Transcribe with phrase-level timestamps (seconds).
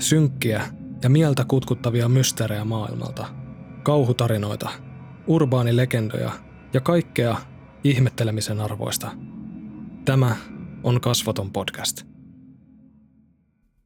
[0.00, 0.62] Synkkiä
[1.02, 3.26] ja mieltä kutkuttavia mysteerejä maailmalta.
[3.82, 4.70] Kauhutarinoita,
[5.26, 6.30] urbaanilegendoja
[6.72, 7.36] ja kaikkea
[7.84, 9.10] ihmettelemisen arvoista.
[10.04, 10.36] Tämä
[10.84, 12.02] on Kasvoton podcast.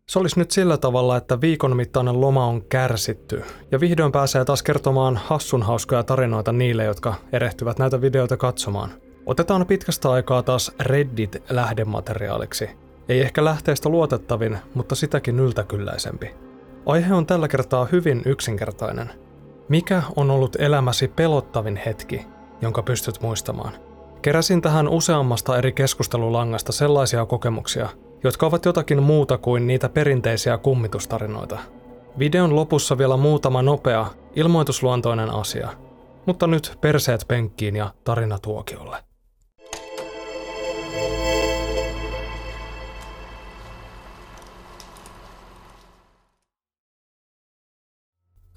[0.09, 4.63] Se olisi nyt sillä tavalla, että viikon mittainen loma on kärsitty ja vihdoin pääsee taas
[4.63, 8.91] kertomaan hassun hauskoja tarinoita niille, jotka erehtyvät näitä videoita katsomaan.
[9.27, 12.84] Otetaan pitkästä aikaa taas Reddit lähdemateriaaliksi.
[13.09, 16.35] Ei ehkä lähteestä luotettavin, mutta sitäkin yltäkylläisempi.
[16.87, 19.11] Aihe on tällä kertaa hyvin yksinkertainen.
[19.69, 22.27] Mikä on ollut elämäsi pelottavin hetki,
[22.63, 23.73] jonka pystyt muistamaan?
[24.23, 27.89] Keräsin tähän useammasta eri keskustelulangasta sellaisia kokemuksia,
[28.25, 31.59] jotka ovat jotakin muuta kuin niitä perinteisiä kummitustarinoita.
[32.19, 35.69] Videon lopussa vielä muutama nopea, ilmoitusluontoinen asia.
[36.27, 38.97] Mutta nyt perseet penkkiin ja tarina tuokiolle.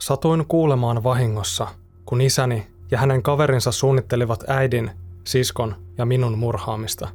[0.07, 1.67] Satuin kuulemaan vahingossa,
[2.05, 4.91] kun isäni ja hänen kaverinsa suunnittelivat äidin,
[5.23, 7.07] siskon ja minun murhaamista.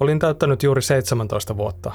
[0.00, 1.92] Olin täyttänyt juuri 17 vuotta.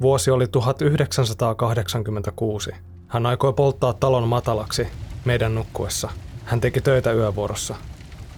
[0.00, 2.70] Vuosi oli 1986.
[3.08, 4.88] Hän aikoi polttaa talon matalaksi
[5.24, 6.10] meidän nukkuessa.
[6.44, 7.74] Hän teki töitä yövuorossa.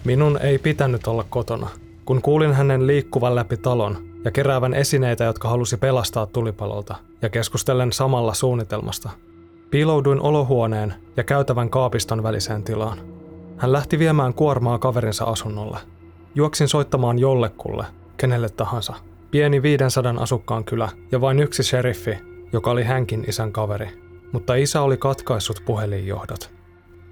[0.05, 1.69] Minun ei pitänyt olla kotona.
[2.05, 7.93] Kun kuulin hänen liikkuvan läpi talon ja keräävän esineitä, jotka halusi pelastaa tulipalolta, ja keskustellen
[7.93, 9.11] samalla suunnitelmasta,
[9.71, 12.99] Piilouduin olohuoneen ja käytävän kaapiston väliseen tilaan.
[13.57, 15.79] Hän lähti viemään kuormaa kaverinsa asunnolle.
[16.35, 17.85] Juoksin soittamaan jollekulle,
[18.17, 18.95] kenelle tahansa.
[19.31, 22.19] Pieni 500 asukkaan kylä ja vain yksi sheriffi,
[22.53, 23.89] joka oli hänkin isän kaveri.
[24.33, 26.51] Mutta isä oli katkaissut puhelinjohdot.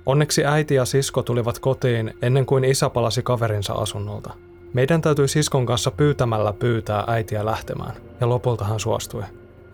[0.06, 4.34] Onneksi äiti ja sisko tulivat kotiin ennen kuin isä palasi kaverinsa asunnolta.
[4.73, 9.23] Meidän täytyi siskon kanssa pyytämällä pyytää äitiä lähtemään, ja lopulta hän suostui.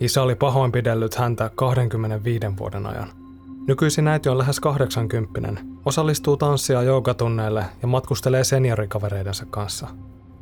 [0.00, 3.08] Isä oli pahoinpidellyt häntä 25 vuoden ajan.
[3.66, 9.86] Nykyisin äiti on lähes 80, osallistuu tanssia joogatunneille ja matkustelee seniorikavereidensa kanssa.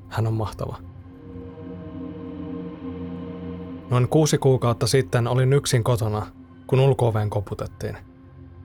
[0.08, 0.76] Hän on mahtava.
[3.90, 6.26] Noin kuusi kuukautta sitten olin yksin kotona,
[6.66, 7.96] kun ulkooveen koputettiin.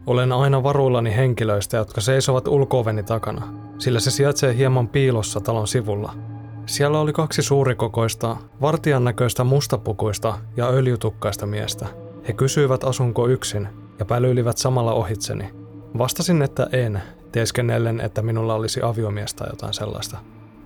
[0.05, 6.13] Olen aina varuillani henkilöistä, jotka seisovat ulkooveni takana, sillä se sijaitsee hieman piilossa talon sivulla–
[6.67, 11.85] siellä oli kaksi suurikokoista, vartijan näköistä mustapukuista ja öljytukkaista miestä.
[12.27, 13.67] He kysyivät asunko yksin
[13.99, 15.49] ja pälyilivät samalla ohitseni.
[15.97, 17.01] Vastasin, että en,
[17.31, 20.17] teeskennellen, että minulla olisi aviomies tai jotain sellaista.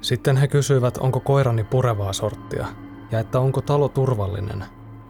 [0.02, 2.68] Sitten he kysyivät, onko koirani purevaa sorttia
[3.12, 4.64] ja että onko talo turvallinen.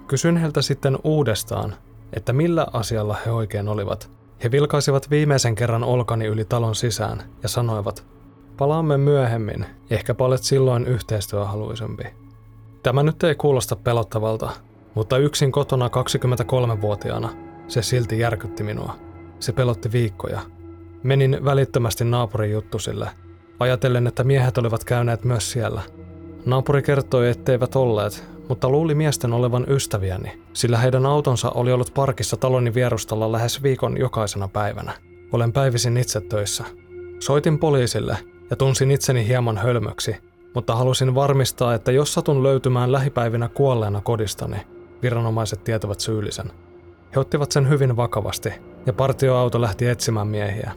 [0.08, 1.76] Kysyin heiltä sitten uudestaan,
[2.14, 4.10] että millä asialla he oikein olivat.
[4.44, 8.06] He vilkaisivat viimeisen kerran olkani yli talon sisään ja sanoivat,
[8.62, 12.04] Palaamme myöhemmin, ehkä olet silloin yhteistyöhaluisempi.
[12.84, 14.50] Tämä nyt ei kuulosta pelottavalta,
[14.96, 17.30] mutta yksin kotona 23-vuotiaana
[17.68, 18.96] se silti järkytti minua.
[19.40, 20.42] Se pelotti viikkoja.
[21.04, 23.10] Menin välittömästi naapurin juttusille,
[23.60, 25.82] ajatellen, että miehet olivat käyneet myös siellä.
[26.46, 32.38] Naapuri kertoi, etteivät olleet, mutta luuli miesten olevan ystäviäni, sillä heidän autonsa oli ollut parkissa
[32.38, 34.92] taloni vierustalla lähes viikon jokaisena päivänä.
[35.32, 36.64] Olen päivisin itse töissä.
[37.20, 38.18] Soitin poliisille
[38.52, 40.16] ja tunsin itseni hieman hölmöksi,
[40.56, 44.58] mutta halusin varmistaa, että jos satun löytymään lähipäivinä kuolleena kodistani,
[45.02, 46.52] viranomaiset tietävät syyllisen.
[47.16, 48.54] He ottivat sen hyvin vakavasti,
[48.86, 50.72] ja partioauto lähti etsimään miehiä.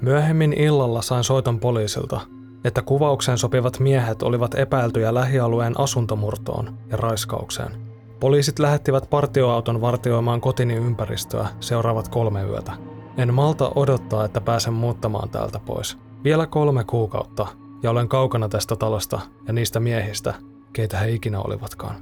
[0.00, 2.20] Myöhemmin illalla sain soiton poliisilta,
[2.64, 7.72] että kuvaukseen sopivat miehet olivat epäiltyjä lähialueen asuntomurtoon ja raiskaukseen.
[8.20, 12.72] Poliisit lähettivät partioauton vartioimaan kotini ympäristöä seuraavat kolme yötä.
[13.16, 16.03] En malta odottaa, että pääsen muuttamaan täältä pois.
[16.24, 17.46] Vielä kolme kuukautta
[17.82, 20.34] ja olen kaukana tästä talosta ja niistä miehistä,
[20.72, 21.96] keitä he ikinä olivatkaan.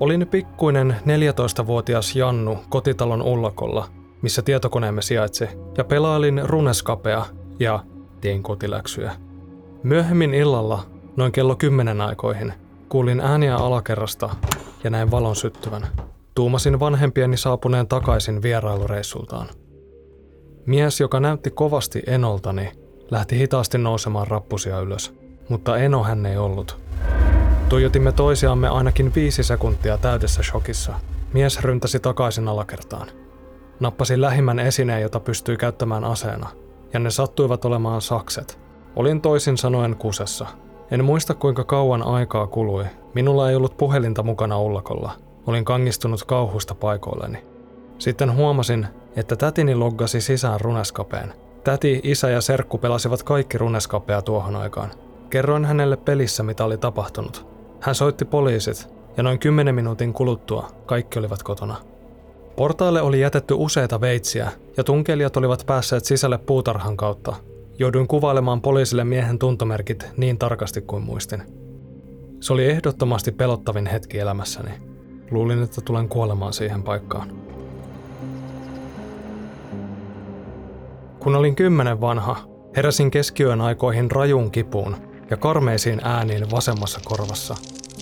[0.00, 3.88] Olin pikkuinen 14-vuotias Jannu kotitalon ullakolla,
[4.22, 5.48] missä tietokoneemme sijaitsi,
[5.78, 7.26] ja pelailin runeskapea
[7.60, 7.84] ja
[8.20, 9.12] tein kotiläksyjä.
[9.82, 10.82] Myöhemmin illalla,
[11.16, 12.52] noin kello kymmenen aikoihin,
[12.88, 14.30] kuulin ääniä alakerrasta
[14.84, 15.86] ja näin valon syttyvän.
[16.34, 19.48] Tuumasin vanhempieni saapuneen takaisin vierailureissultaan.
[20.66, 22.72] Mies, joka näytti kovasti Enoltani,
[23.10, 25.14] lähti hitaasti nousemaan rappusia ylös,
[25.48, 26.78] mutta Eno hän ei ollut.
[27.68, 30.94] Tuijotimme toisiamme ainakin viisi sekuntia täydessä shokissa.
[31.32, 33.08] Mies ryntäsi takaisin alakertaan.
[33.80, 36.48] Nappasin lähimmän esineen, jota pystyi käyttämään aseena,
[36.92, 38.58] ja ne sattuivat olemaan sakset.
[38.96, 40.46] Olin toisin sanoen kusessa.
[40.90, 42.84] En muista kuinka kauan aikaa kului.
[43.14, 45.12] Minulla ei ollut puhelinta mukana ullakolla.
[45.46, 47.38] Olin kangistunut kauhusta paikoilleni.
[47.98, 49.36] Sitten huomasin, että
[49.74, 51.32] loggasi sisään runeskapeen.
[51.64, 54.90] Täti, isä ja serkku pelasivat kaikki runeskapea tuohon aikaan.
[55.30, 57.46] Kerroin hänelle pelissä, mitä oli tapahtunut.
[57.80, 61.76] Hän soitti poliisit, ja noin 10 minuutin kuluttua kaikki olivat kotona.
[62.56, 67.36] Portaille oli jätetty useita veitsiä ja tunkelijat olivat päässeet sisälle puutarhan kautta.
[67.78, 71.42] Jouduin kuvailemaan poliisille miehen tuntomerkit niin tarkasti kuin muistin.
[72.40, 74.70] Se oli ehdottomasti pelottavin hetki elämässäni.
[75.30, 77.43] Luulin, että tulen kuolemaan siihen paikkaan.
[81.24, 82.36] Kun olin kymmenen vanha,
[82.76, 84.96] heräsin keskiyön aikoihin rajuun kipuun
[85.30, 87.54] ja karmeisiin ääniin vasemmassa korvassa.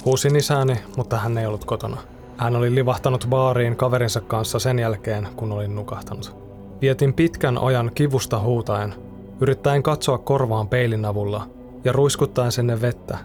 [0.05, 1.97] Huusin isääni, mutta hän ei ollut kotona.
[2.37, 6.37] Hän oli livahtanut baariin kaverinsa kanssa sen jälkeen, kun olin nukahtanut.
[6.81, 8.95] Vietin pitkän ajan kivusta huutaen,
[9.41, 11.47] yrittäen katsoa korvaan peilin avulla
[11.85, 13.19] ja ruiskuttaen sinne vettä.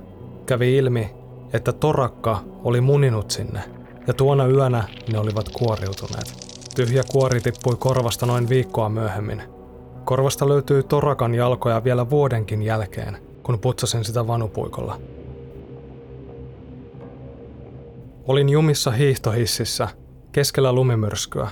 [0.45, 1.09] Kävi ilmi,
[1.53, 3.59] että torakka oli muninut sinne,
[4.07, 6.57] ja tuona yönä ne olivat kuoriutuneet.
[6.75, 9.56] Tyhjä kuori tippui korvasta noin viikkoa myöhemmin.
[10.07, 14.99] Korvasta löytyi torakan jalkoja vielä vuodenkin jälkeen, kun putsasin sitä vanupuikolla.
[18.27, 19.87] Olin jumissa hiihtohississä,
[20.31, 21.47] keskellä lumimyrskyä,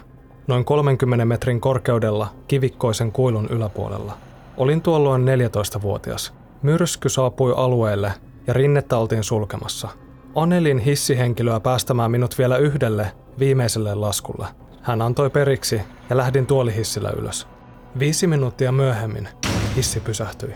[0.47, 4.17] noin 30 metrin korkeudella kivikkoisen kuilun yläpuolella.
[4.57, 6.33] Olin tuolloin 14-vuotias.
[6.61, 8.13] Myrsky saapui alueelle
[8.47, 9.89] ja rinnettä oltiin sulkemassa.
[10.35, 14.47] Anelin hissihenkilöä päästämään minut vielä yhdelle viimeiselle laskulle.
[14.81, 17.54] Hän antoi periksi ja lähdin tuolihissillä ylös.
[17.99, 19.27] Viisi minuuttia myöhemmin
[19.75, 20.53] hissi pysähtyi.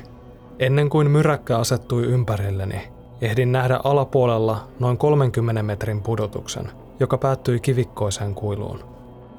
[0.60, 2.82] Ennen kuin myräkkä asettui ympärilleni,
[3.22, 8.80] ehdin nähdä alapuolella noin 30 metrin pudotuksen, joka päättyi kivikkoiseen kuiluun.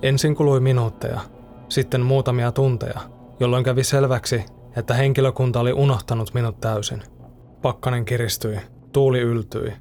[0.02, 1.20] Ensin kului minuutteja,
[1.68, 3.00] sitten muutamia tunteja,
[3.40, 4.44] jolloin kävi selväksi,
[4.76, 7.02] että henkilökunta oli unohtanut minut täysin.
[7.62, 8.60] Pakkanen kiristyi,
[8.92, 9.72] tuuli yltyi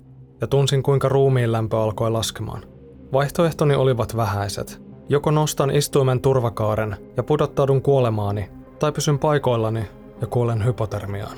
[0.41, 2.63] ja tunsin kuinka ruumiin lämpö alkoi laskemaan.
[3.13, 4.88] Vaihtoehtoni olivat vähäiset.
[5.11, 9.83] Joko nostan istuimen turvakaaren ja pudottaudun kuolemaani, tai pysyn paikoillani
[10.21, 11.37] ja kuolen hypotermiaan.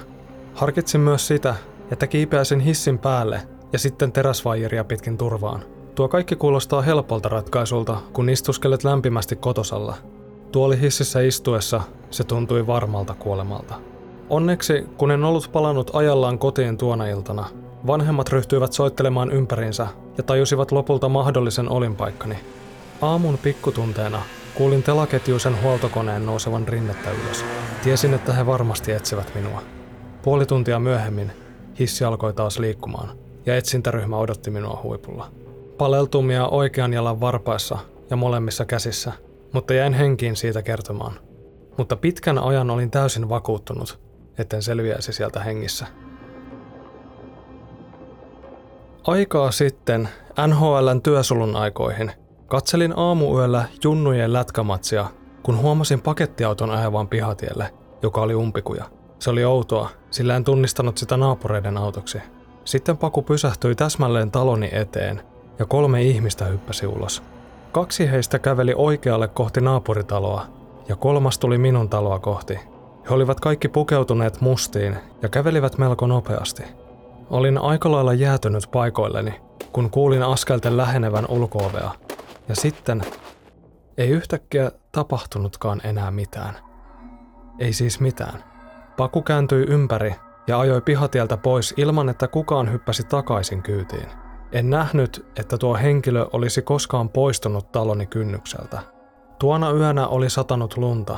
[0.54, 1.56] Harkitsin myös sitä,
[1.92, 3.42] että kiipeäisin hissin päälle
[3.74, 5.62] ja sitten teräsvaijeria pitkin turvaan.
[5.96, 9.96] Tuo kaikki kuulostaa helpolta ratkaisulta, kun istuskelet lämpimästi kotosalla.
[10.52, 13.76] Tuoli hississä istuessa se tuntui varmalta kuolemalta.
[14.30, 17.46] Onneksi, kun en ollut palannut ajallaan kotiin tuona iltana,
[17.88, 22.36] vanhemmat ryhtyivät soittelemaan ympäriinsä ja tajusivat lopulta mahdollisen olinpaikkani.
[23.02, 24.22] Aamun pikkutunteena
[24.56, 27.46] kuulin telaketjuisen huoltokoneen nousevan rinnettä ylös.
[27.84, 29.62] Tiesin, että he varmasti etsivät minua.
[30.22, 31.32] Puoli tuntia myöhemmin
[31.80, 35.32] hissi alkoi taas liikkumaan ja etsintäryhmä odotti minua huipulla.
[35.78, 37.78] Paleltumia oikean jalan varpaissa
[38.10, 39.12] ja molemmissa käsissä,
[39.54, 41.14] mutta jäin henkiin siitä kertomaan.
[41.78, 44.00] Mutta pitkän ajan olin täysin vakuuttunut,
[44.38, 45.88] etten selviäisi sieltä hengissä.
[49.08, 50.10] Aikaa sitten
[50.48, 52.12] NHLn työsulun aikoihin
[52.52, 55.06] katselin aamuyöllä junnujen lätkämatsia,
[55.44, 58.86] kun huomasin pakettiauton ajavan pihatielle, joka oli umpikuja.
[59.20, 62.18] Se oli outoa, sillä en tunnistanut sitä naapureiden autoksi.
[62.66, 65.22] Sitten Paku pysähtyi täsmälleen taloni eteen
[65.60, 67.24] ja kolme ihmistä hyppäsi ulos.
[67.72, 70.46] Kaksi heistä käveli oikealle kohti naapuritaloa
[70.90, 72.60] ja kolmas tuli minun taloa kohti.
[73.10, 76.64] He olivat kaikki pukeutuneet mustiin ja kävelivät melko nopeasti.
[77.30, 79.34] Olin aika lailla jäätynyt paikoilleni,
[79.74, 81.92] kun kuulin askelten lähenevän ulkoovea.
[82.52, 83.02] Ja sitten
[83.98, 86.58] ei yhtäkkiä tapahtunutkaan enää mitään.
[87.60, 88.44] Ei siis mitään.
[88.98, 90.16] Paku kääntyi ympäri
[90.48, 94.08] ja ajoi pihatieltä pois ilman, että kukaan hyppäsi takaisin kyytiin.
[94.52, 98.80] En nähnyt, että tuo henkilö olisi koskaan poistunut taloni kynnykseltä.
[99.40, 101.18] Tuona yönä oli satanut lunta,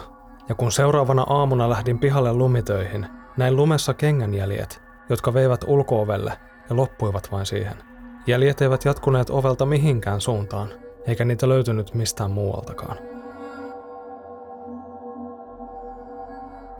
[0.50, 6.34] ja kun seuraavana aamuna lähdin pihalle lumitöihin, näin lumessa kengänjäljet, jotka veivät ulkoovelle
[6.70, 7.78] ja loppuivat vain siihen.
[8.28, 12.98] Jäljet eivät jatkuneet ovelta mihinkään suuntaan, eikä niitä löytynyt mistään muualtakaan.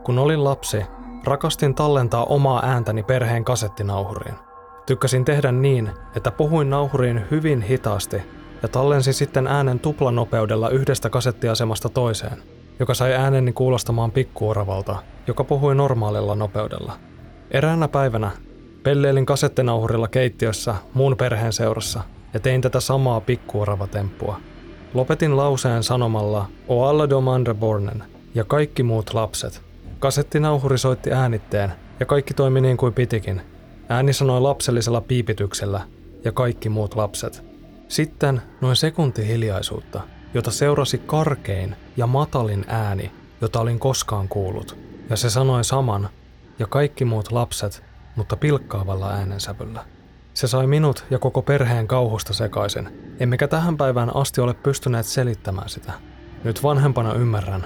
[0.04, 0.84] Kun olin lapsi,
[1.24, 4.34] rakastin tallentaa omaa ääntäni perheen kasettinauhuriin.
[4.86, 8.22] Tykkäsin tehdä niin, että puhuin nauhuriin hyvin hitaasti
[8.62, 12.42] ja tallensin sitten äänen tuplanopeudella yhdestä kasettiasemasta toiseen,
[12.78, 16.92] joka sai ääneni kuulostamaan pikkuoravalta, joka puhui normaalilla nopeudella.
[17.50, 18.30] Eräänä päivänä
[18.82, 22.02] pelleilin kasettinauhurilla keittiössä muun perheen seurassa
[22.34, 24.40] ja tein tätä samaa pikkuorava-temppua.
[24.94, 29.62] Lopetin lauseen sanomalla O alla domande bornen ja kaikki muut lapset.
[29.98, 33.40] Kasettinauhuri soitti äänitteen ja kaikki toimi niin kuin pitikin.
[33.88, 35.80] Ääni sanoi lapsellisella piipityksellä
[36.24, 37.44] ja kaikki muut lapset.
[37.88, 40.00] Sitten noin sekunti hiljaisuutta,
[40.34, 44.76] jota seurasi karkein ja matalin ääni, jota olin koskaan kuullut.
[45.10, 46.08] Ja se sanoi saman
[46.58, 47.82] ja kaikki muut lapset,
[48.16, 49.84] mutta pilkkaavalla äänensävyllä.
[50.34, 52.88] Se sai minut ja koko perheen kauhusta sekaisin,
[53.20, 55.92] emmekä tähän päivään asti ole pystyneet selittämään sitä.
[56.44, 57.64] Nyt vanhempana ymmärrän,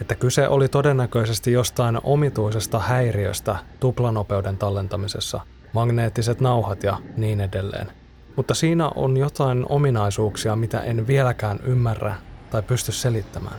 [0.00, 5.40] että kyse oli todennäköisesti jostain omituisesta häiriöstä tuplanopeuden tallentamisessa,
[5.72, 7.92] magneettiset nauhat ja niin edelleen.
[8.36, 12.14] mutta siinä on jotain ominaisuuksia, mitä en vieläkään ymmärrä
[12.50, 13.56] tai pysty selittämään.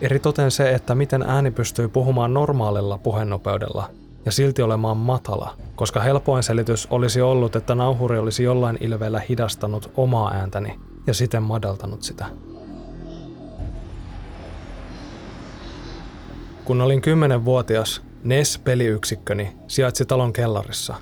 [0.00, 3.90] Eritoten se, että miten ääni pystyy puhumaan normaalilla puhenopeudella
[4.28, 9.90] ja silti olemaan matala, koska helpoin selitys olisi ollut, että nauhuri olisi jollain ilveellä hidastanut
[9.96, 12.26] omaa ääntäni ja siten madaltanut sitä.
[16.64, 20.94] Kun olin 10-vuotias, NES-peliyksikköni sijaitsi talon kellarissa.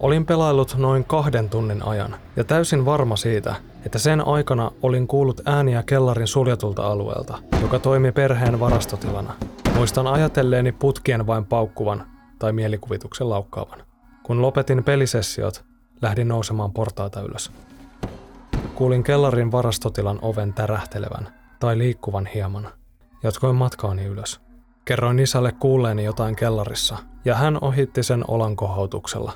[0.00, 3.54] Olin pelaillut noin kahden tunnin ajan ja täysin varma siitä,
[3.86, 9.34] että sen aikana olin kuullut ääniä kellarin suljetulta alueelta, joka toimi perheen varastotilana.
[9.74, 13.82] Muistan ajatelleeni putkien vain paukkuvan tai mielikuvituksen laukkaavan.
[14.22, 15.64] Kun lopetin pelisessiot,
[16.02, 17.52] lähdin nousemaan portaita ylös.
[18.74, 21.28] Kuulin kellarin varastotilan oven tärähtelevän
[21.60, 22.68] tai liikkuvan hieman.
[23.22, 24.40] Jatkoin matkaani ylös.
[24.84, 29.32] Kerroin isälle kuulleeni jotain kellarissa, ja hän ohitti sen olankohautuksella.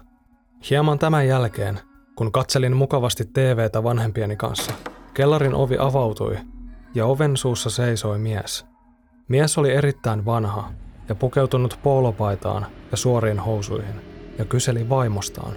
[0.71, 1.81] Hieman tämän jälkeen,
[2.17, 4.73] kun katselin mukavasti TVtä vanhempieni kanssa,
[5.15, 6.37] kellarin ovi avautui,
[6.95, 8.67] ja oven suussa seisoi mies.
[9.29, 10.71] Mies oli erittäin vanha
[11.09, 14.01] ja pukeutunut poolopaitaan ja suoriin housuihin,
[14.39, 15.53] ja kyseli vaimostaan.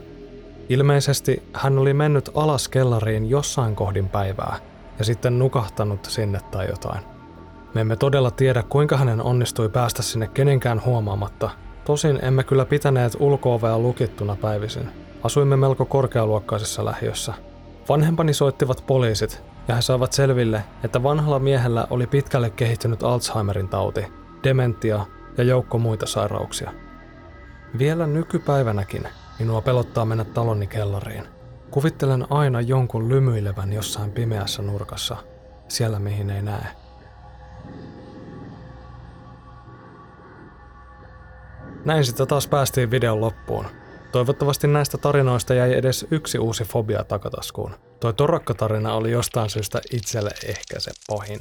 [0.70, 4.58] Ilmeisesti hän oli mennyt alas kellariin jossain kohdin päivää,
[5.00, 7.02] ja sitten nukahtanut sinne tai jotain.
[7.74, 11.50] Me emme todella tiedä, kuinka hänen onnistui päästä sinne kenenkään huomaamatta.
[11.86, 14.90] Tosin emme kyllä pitäneet ulkoovea lukittuna päivisin.
[15.24, 17.34] Asuimme melko korkealuokkaisessa lähiössä.
[17.90, 24.06] Vanhempani soittivat poliisit, ja he saivat selville, että vanhalla miehellä oli pitkälle kehittynyt Alzheimerin tauti,
[24.44, 25.06] dementia
[25.38, 26.74] ja joukko muita sairauksia.
[27.78, 29.08] Vielä nykypäivänäkin
[29.40, 31.28] minua pelottaa mennä talonni kellariin.
[31.72, 35.18] Kuvittelen aina jonkun lymyilevän jossain pimeässä nurkassa,
[35.68, 36.68] siellä mihin ei näe.
[41.86, 43.66] Näin sitten taas päästiin videon loppuun.
[44.12, 47.76] Toivottavasti näistä tarinoista jäi edes yksi uusi fobia takataskuun.
[48.00, 51.40] Toi torakkatarina oli jostain syystä itselle ehkä se pahin.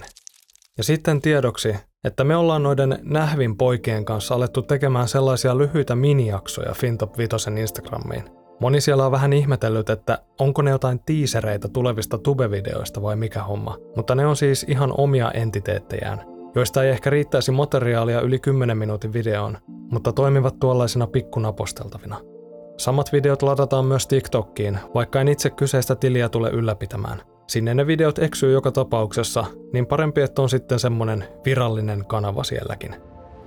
[0.78, 6.72] Ja sitten tiedoksi, että me ollaan noiden nähvin poikien kanssa alettu tekemään sellaisia lyhyitä minijaksoja
[6.74, 8.24] Fintop Vitosen Instagramiin.
[8.60, 13.76] Moni siellä on vähän ihmetellyt, että onko ne jotain tiisereitä tulevista tubevideoista vai mikä homma,
[13.96, 16.22] mutta ne on siis ihan omia entiteettejään,
[16.54, 22.20] joista ei ehkä riittäisi materiaalia yli 10 minuutin videoon, mutta toimivat tuollaisina pikkunaposteltavina.
[22.76, 27.22] Samat videot ladataan myös TikTokkiin, vaikka en itse kyseistä tiliä tule ylläpitämään.
[27.46, 32.96] Sinne ne videot eksyy joka tapauksessa, niin parempi, että on sitten semmonen virallinen kanava sielläkin.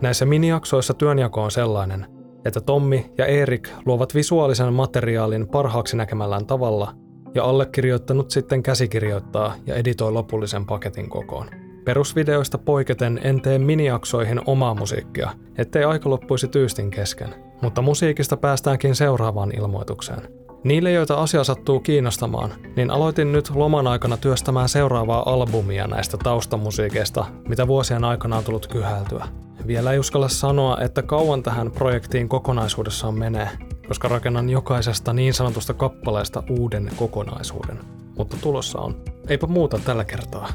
[0.01, 2.05] Näissä minijaksoissa työnjako on sellainen,
[2.45, 6.95] että Tommi ja Erik luovat visuaalisen materiaalin parhaaksi näkemällään tavalla,
[7.35, 11.68] ja allekirjoittanut sitten käsikirjoittaa ja editoi lopullisen paketin kokoon.
[11.89, 17.35] Perusvideoista poiketen en tee miniaksoihin omaa musiikkia, ettei aika loppuisi tyystin kesken.
[17.61, 20.21] Mutta musiikista päästäänkin seuraavaan ilmoitukseen.
[20.63, 27.25] Niille, joita asia sattuu kiinnostamaan, niin aloitin nyt loman aikana työstämään seuraavaa albumia näistä taustamusiikeista,
[27.47, 29.27] mitä vuosien aikana on tullut kyhältyä.
[29.67, 33.49] Vielä ei uskalla sanoa, että kauan tähän projektiin kokonaisuudessaan menee,
[33.87, 37.79] koska rakennan jokaisesta niin sanotusta kappaleesta uuden kokonaisuuden.
[38.17, 38.95] Mutta tulossa on.
[39.27, 40.47] Eipä muuta tällä kertaa.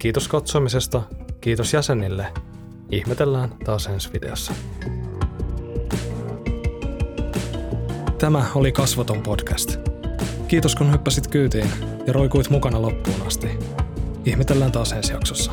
[0.00, 1.02] Kiitos katsomisesta,
[1.40, 2.26] kiitos jäsenille.
[2.90, 4.52] Ihmetellään taas ensi videossa.
[8.18, 9.76] Tämä oli Kasvoton podcast.
[10.48, 11.70] Kiitos kun hyppäsit kyytiin
[12.06, 13.48] ja roikuit mukana loppuun asti.
[14.24, 15.52] Ihmetellään taas ensi jaksossa.